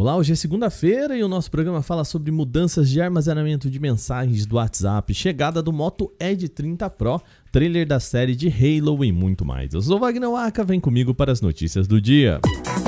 Olá, 0.00 0.16
hoje 0.16 0.32
é 0.32 0.36
segunda-feira 0.36 1.18
e 1.18 1.24
o 1.24 1.28
nosso 1.28 1.50
programa 1.50 1.82
fala 1.82 2.04
sobre 2.04 2.30
mudanças 2.30 2.88
de 2.88 3.00
armazenamento 3.00 3.68
de 3.68 3.80
mensagens 3.80 4.46
do 4.46 4.54
WhatsApp, 4.54 5.12
chegada 5.12 5.60
do 5.60 5.72
Moto 5.72 6.12
Edge 6.20 6.48
30 6.48 6.88
Pro, 6.90 7.20
trailer 7.50 7.84
da 7.84 7.98
série 7.98 8.36
de 8.36 8.46
Halo 8.46 9.04
e 9.04 9.10
muito 9.10 9.44
mais. 9.44 9.74
Eu 9.74 9.82
sou 9.82 9.98
Wagner 9.98 10.30
Waka, 10.30 10.62
vem 10.62 10.78
comigo 10.78 11.12
para 11.12 11.32
as 11.32 11.40
notícias 11.40 11.88
do 11.88 12.00
dia. 12.00 12.38
O 12.86 12.87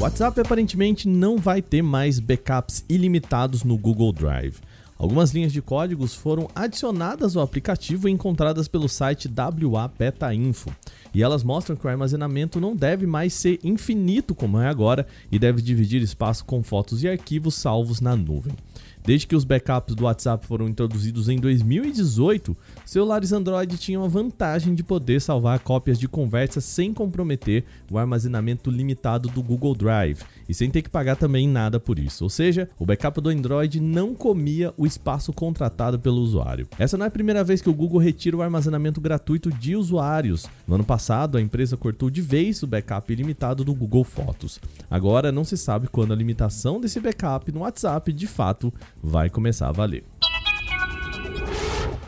WhatsApp 0.00 0.40
aparentemente 0.40 1.06
não 1.06 1.36
vai 1.36 1.60
ter 1.60 1.82
mais 1.82 2.18
backups 2.18 2.82
ilimitados 2.88 3.64
no 3.64 3.76
Google 3.76 4.14
Drive. 4.14 4.56
Algumas 4.96 5.32
linhas 5.32 5.52
de 5.52 5.60
códigos 5.60 6.14
foram 6.14 6.48
adicionadas 6.54 7.36
ao 7.36 7.42
aplicativo 7.42 8.08
e 8.08 8.10
encontradas 8.10 8.66
pelo 8.66 8.88
site 8.88 9.28
WA 9.28 9.88
Beta 9.88 10.32
Info. 10.32 10.70
E 11.12 11.22
elas 11.22 11.44
mostram 11.44 11.76
que 11.76 11.86
o 11.86 11.90
armazenamento 11.90 12.58
não 12.58 12.74
deve 12.74 13.06
mais 13.06 13.34
ser 13.34 13.60
infinito 13.62 14.34
como 14.34 14.58
é 14.58 14.68
agora 14.68 15.06
e 15.30 15.38
deve 15.38 15.60
dividir 15.60 16.00
espaço 16.00 16.46
com 16.46 16.62
fotos 16.62 17.02
e 17.02 17.08
arquivos 17.08 17.54
salvos 17.54 18.00
na 18.00 18.16
nuvem. 18.16 18.54
Desde 19.04 19.26
que 19.26 19.34
os 19.34 19.44
backups 19.44 19.94
do 19.94 20.04
WhatsApp 20.04 20.46
foram 20.46 20.68
introduzidos 20.68 21.28
em 21.28 21.38
2018, 21.38 22.56
celulares 22.84 23.32
Android 23.32 23.78
tinham 23.78 24.04
a 24.04 24.08
vantagem 24.08 24.74
de 24.74 24.82
poder 24.82 25.20
salvar 25.20 25.58
cópias 25.60 25.98
de 25.98 26.06
conversas 26.06 26.64
sem 26.64 26.92
comprometer 26.92 27.64
o 27.90 27.98
armazenamento 27.98 28.70
limitado 28.70 29.28
do 29.30 29.42
Google 29.42 29.74
Drive 29.74 30.22
e 30.48 30.54
sem 30.54 30.70
ter 30.70 30.82
que 30.82 30.90
pagar 30.90 31.16
também 31.16 31.48
nada 31.48 31.80
por 31.80 31.98
isso. 31.98 32.24
Ou 32.24 32.30
seja, 32.30 32.68
o 32.78 32.84
backup 32.84 33.20
do 33.20 33.30
Android 33.30 33.80
não 33.80 34.14
comia 34.14 34.74
o 34.76 34.86
espaço 34.86 35.32
contratado 35.32 35.98
pelo 35.98 36.20
usuário. 36.20 36.68
Essa 36.78 36.96
não 36.96 37.04
é 37.04 37.08
a 37.08 37.10
primeira 37.10 37.42
vez 37.42 37.62
que 37.62 37.70
o 37.70 37.74
Google 37.74 38.00
retira 38.00 38.36
o 38.36 38.42
armazenamento 38.42 39.00
gratuito 39.00 39.50
de 39.50 39.74
usuários. 39.76 40.46
No 40.66 40.74
ano 40.74 40.84
passado, 40.84 41.38
a 41.38 41.40
empresa 41.40 41.76
cortou 41.76 42.10
de 42.10 42.20
vez 42.20 42.62
o 42.62 42.66
backup 42.66 43.12
ilimitado 43.12 43.64
do 43.64 43.74
Google 43.74 44.04
Fotos. 44.04 44.60
Agora 44.90 45.32
não 45.32 45.44
se 45.44 45.56
sabe 45.56 45.88
quando 45.88 46.12
a 46.12 46.16
limitação 46.16 46.80
desse 46.80 47.00
backup 47.00 47.50
no 47.52 47.60
WhatsApp 47.60 48.12
de 48.12 48.26
fato 48.26 48.69
vai 49.02 49.30
começar 49.30 49.68
a 49.68 49.72
valer. 49.72 50.04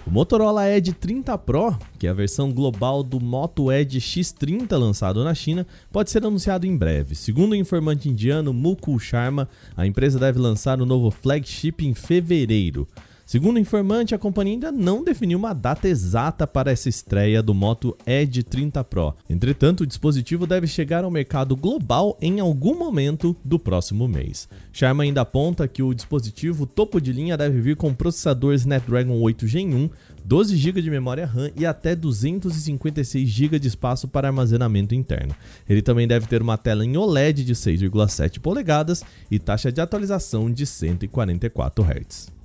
O 0.06 0.10
Motorola 0.10 0.69
Edge 0.69 0.92
30 0.92 1.38
Pro, 1.38 1.77
que 1.98 2.06
é 2.06 2.10
a 2.10 2.14
versão 2.14 2.52
global 2.52 3.02
do 3.02 3.20
Moto 3.20 3.70
Edge 3.72 3.98
X30 3.98 4.77
lançado 4.77 5.22
na 5.22 5.34
China, 5.34 5.66
pode 5.91 6.10
ser 6.10 6.27
anunciado 6.27 6.66
em 6.66 6.77
breve. 6.77 7.14
Segundo 7.14 7.52
o 7.52 7.56
informante 7.56 8.08
indiano 8.08 8.52
Mukul 8.52 8.98
Sharma, 8.98 9.48
a 9.77 9.86
empresa 9.86 10.19
deve 10.19 10.38
lançar 10.38 10.80
o 10.80 10.86
novo 10.86 11.10
flagship 11.10 11.86
em 11.86 11.94
fevereiro. 11.94 12.86
Segundo 13.25 13.56
o 13.56 13.61
informante, 13.61 14.15
a 14.15 14.19
companhia 14.19 14.55
ainda 14.55 14.73
não 14.73 15.03
definiu 15.03 15.39
uma 15.39 15.53
data 15.53 15.89
exata 15.89 16.47
para 16.47 16.70
essa 16.70 16.89
estreia 16.89 17.42
do 17.42 17.55
Moto 17.55 17.97
Edge 18.06 18.42
30 18.42 18.83
Pro. 18.84 19.15
Entretanto, 19.28 19.83
o 19.83 19.87
dispositivo 19.87 20.47
deve 20.47 20.67
chegar 20.67 21.05
ao 21.05 21.11
mercado 21.11 21.56
global 21.56 22.19
em 22.20 22.41
algum 22.41 22.77
momento 22.77 23.37
do 23.45 23.59
próximo 23.59 24.06
mês. 24.06 24.48
Sharma 24.73 25.05
ainda 25.05 25.23
aponta 25.23 25.69
que 25.69 25.83
o 25.83 25.95
dispositivo 25.95 26.67
topo 26.67 27.00
de 27.00 27.12
linha 27.12 27.37
deve 27.37 27.61
vir 27.61 27.77
com 27.77 27.95
processador 27.95 28.55
Snapdragon 28.55 29.20
8 29.20 29.47
Gen 29.47 29.75
1, 29.75 29.91
12 30.25 30.56
GB 30.56 30.83
de 30.83 30.91
memória 30.91 31.27
RAM 31.27 31.50
e 31.56 31.67
até 31.67 31.95
256 31.97 33.28
GB 33.28 33.59
de 33.59 33.69
espaço 33.69 34.06
para 34.09 34.28
armazenamento 34.28 34.95
interno. 34.95 35.34
Ele 35.69 35.83
também 35.83 36.06
deve 36.06 36.27
ter 36.27 36.43
uma 36.43 36.56
tela 36.56 36.84
em 36.84 36.97
OLED 36.97 37.45
de 37.45 37.55
6,7 37.55 38.41
polegadas 38.41 39.05
e 39.31 39.39
taxa 39.39 39.73
de 39.73 39.81
atualização 39.81 40.50
de 40.50 40.67
144 40.67 41.84
Hz. 41.84 42.41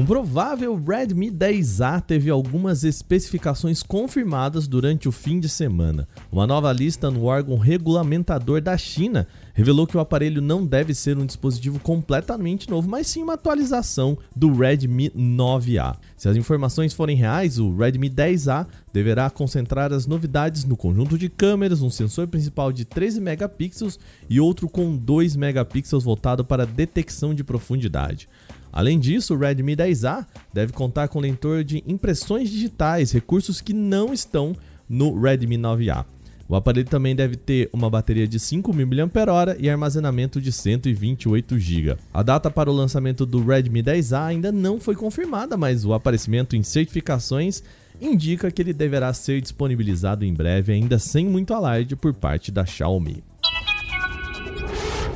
Um 0.00 0.06
provável 0.06 0.82
Redmi 0.82 1.30
10A 1.30 2.00
teve 2.00 2.30
algumas 2.30 2.84
especificações 2.84 3.82
confirmadas 3.82 4.66
durante 4.66 5.06
o 5.06 5.12
fim 5.12 5.38
de 5.38 5.46
semana. 5.46 6.08
Uma 6.32 6.46
nova 6.46 6.72
lista 6.72 7.10
no 7.10 7.24
órgão 7.24 7.58
regulamentador 7.58 8.62
da 8.62 8.78
China 8.78 9.26
revelou 9.52 9.86
que 9.86 9.98
o 9.98 10.00
aparelho 10.00 10.40
não 10.40 10.64
deve 10.64 10.94
ser 10.94 11.18
um 11.18 11.26
dispositivo 11.26 11.78
completamente 11.78 12.70
novo, 12.70 12.88
mas 12.88 13.08
sim 13.08 13.22
uma 13.22 13.34
atualização 13.34 14.16
do 14.34 14.50
Redmi 14.54 15.10
9A. 15.10 15.96
Se 16.16 16.30
as 16.30 16.36
informações 16.36 16.94
forem 16.94 17.14
reais, 17.14 17.58
o 17.58 17.76
Redmi 17.76 18.08
10A 18.08 18.66
deverá 18.90 19.28
concentrar 19.28 19.92
as 19.92 20.06
novidades 20.06 20.64
no 20.64 20.78
conjunto 20.78 21.18
de 21.18 21.28
câmeras, 21.28 21.82
um 21.82 21.90
sensor 21.90 22.26
principal 22.26 22.72
de 22.72 22.86
13 22.86 23.20
megapixels 23.20 23.98
e 24.30 24.40
outro 24.40 24.66
com 24.66 24.96
2 24.96 25.36
megapixels 25.36 26.04
voltado 26.04 26.42
para 26.42 26.64
detecção 26.64 27.34
de 27.34 27.44
profundidade. 27.44 28.30
Além 28.72 28.98
disso, 28.98 29.34
o 29.34 29.38
Redmi 29.38 29.76
10A 29.76 30.26
deve 30.52 30.72
contar 30.72 31.08
com 31.08 31.20
leitor 31.20 31.64
de 31.64 31.82
impressões 31.86 32.50
digitais, 32.50 33.12
recursos 33.12 33.60
que 33.60 33.72
não 33.72 34.12
estão 34.12 34.54
no 34.88 35.20
Redmi 35.20 35.56
9A. 35.56 36.04
O 36.48 36.56
aparelho 36.56 36.88
também 36.88 37.14
deve 37.14 37.36
ter 37.36 37.70
uma 37.72 37.88
bateria 37.88 38.26
de 38.26 38.40
5.000 38.40 39.06
mAh 39.06 39.56
e 39.56 39.70
armazenamento 39.70 40.40
de 40.40 40.50
128 40.50 41.56
GB. 41.56 41.96
A 42.12 42.24
data 42.24 42.50
para 42.50 42.68
o 42.68 42.74
lançamento 42.74 43.24
do 43.24 43.44
Redmi 43.44 43.84
10A 43.84 44.26
ainda 44.26 44.50
não 44.50 44.80
foi 44.80 44.96
confirmada, 44.96 45.56
mas 45.56 45.84
o 45.84 45.94
aparecimento 45.94 46.56
em 46.56 46.64
certificações 46.64 47.62
indica 48.00 48.50
que 48.50 48.60
ele 48.60 48.72
deverá 48.72 49.12
ser 49.12 49.40
disponibilizado 49.40 50.24
em 50.24 50.34
breve, 50.34 50.72
ainda 50.72 50.98
sem 50.98 51.24
muito 51.24 51.54
alarde 51.54 51.94
por 51.94 52.12
parte 52.12 52.50
da 52.50 52.66
Xiaomi. 52.66 53.22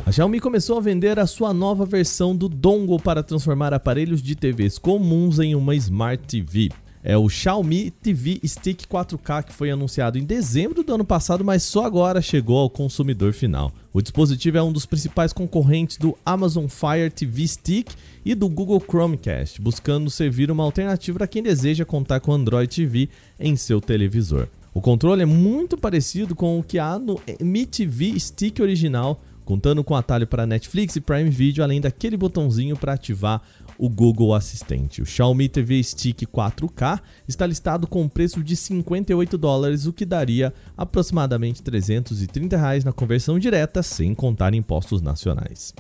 A 0.07 0.13
Xiaomi 0.13 0.39
começou 0.39 0.77
a 0.77 0.83
vender 0.83 1.19
a 1.19 1.27
sua 1.27 1.55
nova 1.55 1.87
versão 1.87 2.37
do 2.37 2.47
dongle 2.47 3.01
para 3.01 3.23
transformar 3.23 3.73
aparelhos 3.73 4.23
de 4.23 4.35
TVs 4.35 4.77
comuns 4.77 5.39
em 5.39 5.55
uma 5.55 5.75
Smart 5.75 6.23
TV. 6.27 6.69
É 7.03 7.17
o 7.17 7.27
Xiaomi 7.27 7.91
TV 7.91 8.39
Stick 8.45 8.85
4K 8.87 9.45
que 9.45 9.55
foi 9.55 9.71
anunciado 9.71 10.19
em 10.19 10.25
dezembro 10.25 10.83
do 10.85 10.95
ano 10.95 11.07
passado, 11.07 11.43
mas 11.43 11.63
só 11.63 11.87
agora 11.87 12.21
chegou 12.21 12.59
ao 12.59 12.69
consumidor 12.69 13.33
final. 13.33 13.73
O 13.95 14.03
dispositivo 14.03 14.59
é 14.59 14.63
um 14.63 14.73
dos 14.73 14.85
principais 14.85 15.33
concorrentes 15.33 15.97
do 15.97 16.15
Amazon 16.25 16.67
Fire 16.67 17.09
TV 17.09 17.49
Stick 17.49 17.91
e 18.27 18.35
do 18.35 18.47
Google 18.47 18.85
Chromecast, 18.87 19.59
buscando 19.59 20.11
servir 20.11 20.51
uma 20.51 20.65
alternativa 20.65 21.17
para 21.17 21.27
quem 21.27 21.43
deseja 21.43 21.87
contar 21.87 22.21
com 22.21 22.31
Android 22.31 22.69
TV 22.69 23.09
em 23.41 23.57
seu 23.57 23.81
televisor. 23.81 24.49
O 24.75 24.81
controle 24.81 25.23
é 25.23 25.27
muito 25.27 25.79
parecido 25.79 26.35
com 26.35 26.59
o 26.59 26.63
que 26.63 26.81
há 26.81 26.99
no 26.99 27.19
Mi 27.41 27.65
TV 27.65 28.19
Stick 28.19 28.61
original, 28.61 29.21
contando 29.45 29.85
com 29.85 29.95
atalho 29.95 30.27
para 30.27 30.47
Netflix 30.47 30.97
e 30.97 31.01
Prime 31.01 31.31
Video, 31.31 31.63
além 31.63 31.81
daquele 31.81 32.17
botãozinho 32.17 32.77
para 32.77 32.95
ativar 32.95 33.43
o 33.79 33.89
Google 33.89 34.35
Assistente. 34.35 35.03
O 35.03 35.07
Xiaomi 35.07 35.49
TV 35.49 35.83
Stick 35.83 36.23
4K 36.27 37.01
está 37.29 37.47
listado 37.47 37.87
com 37.87 38.03
um 38.03 38.09
preço 38.09 38.43
de 38.43 38.57
58 38.57 39.37
dólares, 39.37 39.87
o 39.87 39.93
que 39.93 40.05
daria 40.05 40.53
aproximadamente 40.77 41.63
330 41.63 42.57
reais 42.57 42.85
na 42.85 42.93
conversão 42.93 43.39
direta, 43.39 43.83
sem 43.83 44.15
contar 44.15 44.55
impostos 44.55 45.03
nacionais. 45.03 45.75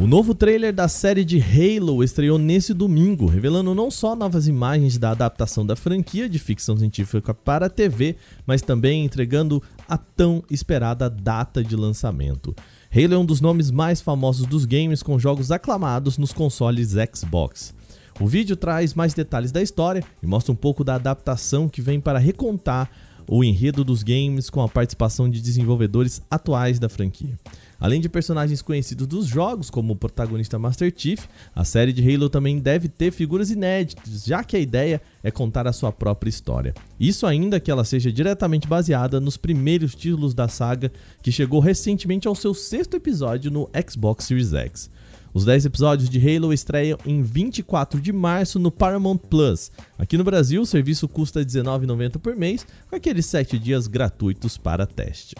O 0.00 0.06
novo 0.06 0.34
trailer 0.34 0.72
da 0.72 0.88
série 0.88 1.26
de 1.26 1.38
Halo 1.38 2.02
estreou 2.02 2.38
nesse 2.38 2.72
domingo, 2.72 3.26
revelando 3.26 3.74
não 3.74 3.90
só 3.90 4.16
novas 4.16 4.48
imagens 4.48 4.96
da 4.96 5.10
adaptação 5.10 5.66
da 5.66 5.76
franquia 5.76 6.26
de 6.26 6.38
ficção 6.38 6.74
científica 6.74 7.34
para 7.34 7.66
a 7.66 7.68
TV, 7.68 8.16
mas 8.46 8.62
também 8.62 9.04
entregando 9.04 9.62
a 9.86 9.98
tão 9.98 10.42
esperada 10.50 11.10
data 11.10 11.62
de 11.62 11.76
lançamento. 11.76 12.56
Halo 12.90 13.12
é 13.12 13.18
um 13.18 13.26
dos 13.26 13.42
nomes 13.42 13.70
mais 13.70 14.00
famosos 14.00 14.46
dos 14.46 14.64
games 14.64 15.02
com 15.02 15.18
jogos 15.18 15.52
aclamados 15.52 16.16
nos 16.16 16.32
consoles 16.32 16.94
Xbox. 17.14 17.74
O 18.18 18.26
vídeo 18.26 18.56
traz 18.56 18.94
mais 18.94 19.12
detalhes 19.12 19.52
da 19.52 19.60
história 19.60 20.02
e 20.22 20.26
mostra 20.26 20.50
um 20.50 20.56
pouco 20.56 20.82
da 20.82 20.94
adaptação 20.94 21.68
que 21.68 21.82
vem 21.82 22.00
para 22.00 22.18
recontar 22.18 22.90
o 23.32 23.44
enredo 23.44 23.84
dos 23.84 24.02
games 24.02 24.50
com 24.50 24.60
a 24.60 24.68
participação 24.68 25.30
de 25.30 25.40
desenvolvedores 25.40 26.20
atuais 26.28 26.80
da 26.80 26.88
franquia. 26.88 27.38
Além 27.78 28.00
de 28.00 28.08
personagens 28.08 28.60
conhecidos 28.60 29.06
dos 29.06 29.26
jogos, 29.26 29.70
como 29.70 29.92
o 29.92 29.96
protagonista 29.96 30.58
Master 30.58 30.92
Chief, 30.94 31.26
a 31.54 31.64
série 31.64 31.92
de 31.92 32.02
Halo 32.02 32.28
também 32.28 32.58
deve 32.58 32.88
ter 32.88 33.12
figuras 33.12 33.48
inéditas, 33.48 34.24
já 34.24 34.42
que 34.42 34.56
a 34.56 34.60
ideia 34.60 35.00
é 35.22 35.30
contar 35.30 35.68
a 35.68 35.72
sua 35.72 35.92
própria 35.92 36.28
história. 36.28 36.74
Isso 36.98 37.24
ainda 37.24 37.60
que 37.60 37.70
ela 37.70 37.84
seja 37.84 38.12
diretamente 38.12 38.66
baseada 38.66 39.20
nos 39.20 39.36
primeiros 39.36 39.94
títulos 39.94 40.34
da 40.34 40.48
saga, 40.48 40.92
que 41.22 41.30
chegou 41.30 41.60
recentemente 41.60 42.26
ao 42.26 42.34
seu 42.34 42.52
sexto 42.52 42.96
episódio 42.96 43.48
no 43.48 43.70
Xbox 43.88 44.24
Series 44.24 44.52
X. 44.52 44.90
Os 45.32 45.44
10 45.44 45.66
episódios 45.66 46.10
de 46.10 46.18
Halo 46.18 46.52
estreiam 46.52 46.98
em 47.06 47.22
24 47.22 48.00
de 48.00 48.12
março 48.12 48.58
no 48.58 48.70
Paramount 48.70 49.18
Plus. 49.18 49.70
Aqui 49.96 50.18
no 50.18 50.24
Brasil, 50.24 50.60
o 50.60 50.66
serviço 50.66 51.06
custa 51.06 51.38
R$19,90 51.38 52.18
por 52.18 52.34
mês, 52.34 52.66
com 52.88 52.96
aqueles 52.96 53.26
7 53.26 53.56
dias 53.56 53.86
gratuitos 53.86 54.58
para 54.58 54.86
teste. 54.86 55.36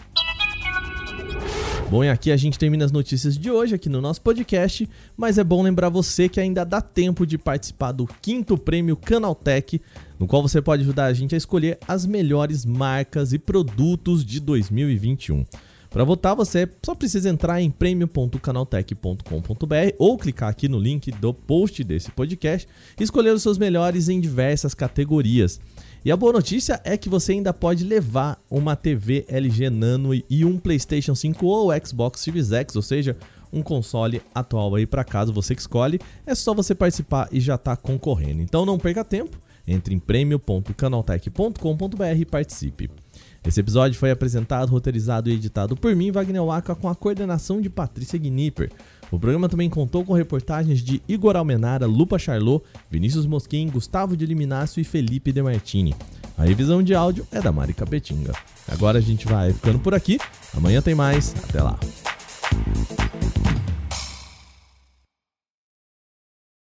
Bom, 1.89 2.05
e 2.05 2.09
aqui 2.09 2.31
a 2.31 2.37
gente 2.37 2.57
termina 2.57 2.85
as 2.85 2.91
notícias 2.93 3.37
de 3.37 3.51
hoje 3.51 3.75
aqui 3.75 3.89
no 3.89 3.99
nosso 3.99 4.21
podcast, 4.21 4.87
mas 5.17 5.37
é 5.37 5.43
bom 5.43 5.61
lembrar 5.61 5.89
você 5.89 6.29
que 6.29 6.39
ainda 6.39 6.63
dá 6.63 6.79
tempo 6.79 7.27
de 7.27 7.37
participar 7.37 7.91
do 7.91 8.07
quinto 8.21 8.57
prêmio 8.57 8.95
Canaltech, 8.95 9.81
no 10.17 10.25
qual 10.25 10.41
você 10.41 10.61
pode 10.61 10.83
ajudar 10.83 11.07
a 11.07 11.13
gente 11.13 11.35
a 11.35 11.37
escolher 11.37 11.77
as 11.85 12.05
melhores 12.05 12.65
marcas 12.65 13.33
e 13.33 13.39
produtos 13.39 14.23
de 14.23 14.39
2021. 14.39 15.45
Para 15.91 16.03
votar, 16.05 16.33
você 16.33 16.67
só 16.81 16.95
precisa 16.95 17.29
entrar 17.29 17.61
em 17.61 17.69
prêmio.canaltech.com.br 17.69 19.95
ou 19.99 20.17
clicar 20.17 20.47
aqui 20.47 20.69
no 20.69 20.79
link 20.79 21.11
do 21.11 21.33
post 21.33 21.83
desse 21.83 22.09
podcast 22.11 22.65
e 22.97 23.03
escolher 23.03 23.33
os 23.33 23.43
seus 23.43 23.57
melhores 23.57 24.07
em 24.07 24.21
diversas 24.21 24.73
categorias. 24.73 25.59
E 26.05 26.09
a 26.09 26.15
boa 26.15 26.31
notícia 26.31 26.79
é 26.85 26.95
que 26.95 27.09
você 27.09 27.33
ainda 27.33 27.53
pode 27.53 27.83
levar 27.83 28.41
uma 28.49 28.73
TV 28.73 29.25
LG 29.27 29.69
Nano 29.69 30.11
e 30.13 30.45
um 30.45 30.57
PlayStation 30.57 31.13
5 31.13 31.45
ou 31.45 31.71
Xbox 31.85 32.21
Series 32.21 32.53
X, 32.53 32.73
ou 32.77 32.81
seja, 32.81 33.17
um 33.51 33.61
console 33.61 34.21
atual 34.33 34.73
aí 34.75 34.85
para 34.85 35.03
casa, 35.03 35.33
você 35.33 35.53
que 35.53 35.59
escolhe. 35.59 35.99
É 36.25 36.33
só 36.33 36.53
você 36.53 36.73
participar 36.73 37.27
e 37.33 37.41
já 37.41 37.57
tá 37.57 37.75
concorrendo. 37.75 38.41
Então 38.41 38.65
não 38.65 38.79
perca 38.79 39.03
tempo, 39.03 39.37
entre 39.67 39.95
em 39.95 39.99
prêmio.canaltech.com.br 39.99 42.17
e 42.17 42.25
participe. 42.25 42.89
Esse 43.45 43.59
episódio 43.59 43.97
foi 43.97 44.11
apresentado, 44.11 44.69
roteirizado 44.69 45.29
e 45.29 45.33
editado 45.33 45.75
por 45.75 45.95
mim, 45.95 46.11
Wagner 46.11 46.43
Waka, 46.43 46.75
com 46.75 46.87
a 46.87 46.95
coordenação 46.95 47.59
de 47.59 47.69
Patrícia 47.69 48.19
Gnipper. 48.19 48.71
O 49.11 49.19
programa 49.19 49.49
também 49.49 49.69
contou 49.69 50.05
com 50.05 50.13
reportagens 50.13 50.81
de 50.81 51.01
Igor 51.07 51.35
Almenara, 51.35 51.85
Lupa 51.85 52.19
Charlot, 52.19 52.63
Vinícius 52.89 53.25
Mosquim, 53.25 53.67
Gustavo 53.67 54.15
de 54.15 54.25
Liminácio 54.25 54.79
e 54.79 54.83
Felipe 54.83 55.33
De 55.33 55.41
Martini. 55.41 55.95
A 56.37 56.45
revisão 56.45 56.81
de 56.81 56.93
áudio 56.93 57.27
é 57.31 57.41
da 57.41 57.51
Mari 57.51 57.73
Capetinga. 57.73 58.33
Agora 58.67 58.99
a 58.99 59.01
gente 59.01 59.27
vai 59.27 59.51
ficando 59.51 59.79
por 59.79 59.93
aqui. 59.93 60.17
Amanhã 60.55 60.81
tem 60.81 60.95
mais. 60.95 61.35
Até 61.49 61.61
lá. 61.61 61.77